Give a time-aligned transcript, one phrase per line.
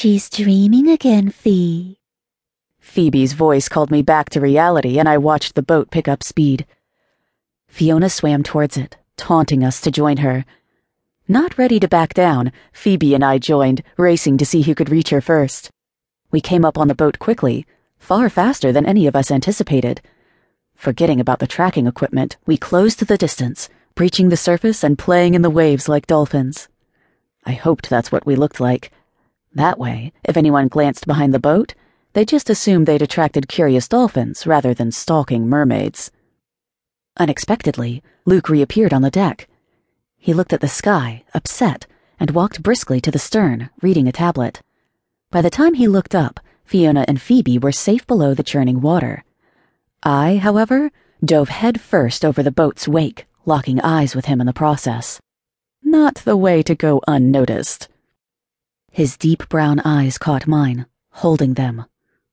[0.00, 1.98] She's dreaming again, Fee.
[2.78, 6.66] Phoebe's voice called me back to reality, and I watched the boat pick up speed.
[7.66, 10.44] Fiona swam towards it, taunting us to join her.
[11.26, 15.10] Not ready to back down, Phoebe and I joined, racing to see who could reach
[15.10, 15.68] her first.
[16.30, 17.66] We came up on the boat quickly,
[17.98, 20.00] far faster than any of us anticipated.
[20.76, 25.42] Forgetting about the tracking equipment, we closed the distance, breaching the surface and playing in
[25.42, 26.68] the waves like dolphins.
[27.44, 28.92] I hoped that's what we looked like.
[29.58, 31.74] That way, if anyone glanced behind the boat,
[32.12, 36.12] they just assumed they'd attracted curious dolphins rather than stalking mermaids.
[37.16, 39.48] Unexpectedly, Luke reappeared on the deck.
[40.16, 41.88] He looked at the sky, upset,
[42.20, 44.62] and walked briskly to the stern, reading a tablet.
[45.32, 49.24] By the time he looked up, Fiona and Phoebe were safe below the churning water.
[50.04, 50.92] I, however,
[51.24, 55.20] dove headfirst over the boat's wake, locking eyes with him in the process.
[55.82, 57.88] Not the way to go unnoticed.
[58.90, 61.84] His deep brown eyes caught mine, holding them,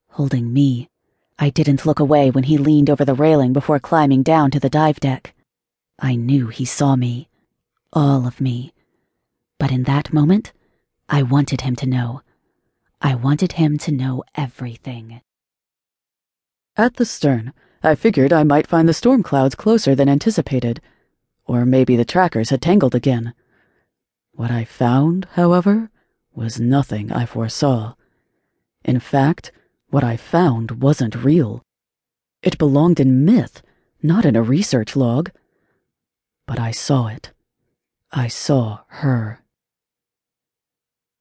[0.09, 0.90] holding me.
[1.38, 4.70] I didn't look away when he leaned over the railing before climbing down to the
[4.70, 5.35] dive deck.
[5.99, 7.30] I knew he saw me.
[7.93, 8.74] All of me.
[9.60, 10.54] But in that moment,
[11.07, 12.21] I wanted him to know.
[13.02, 15.21] I wanted him to know everything.
[16.77, 20.82] At the stern, I figured I might find the storm clouds closer than anticipated.
[21.46, 23.34] Or maybe the trackers had tangled again.
[24.34, 25.91] What I found, however,
[26.36, 27.94] was nothing I foresaw.
[28.84, 29.52] In fact,
[29.90, 31.64] what I found wasn't real.
[32.44, 33.62] It belonged in myth,
[34.04, 35.32] not in a research log.
[36.46, 37.32] But I saw it.
[38.12, 39.45] I saw her.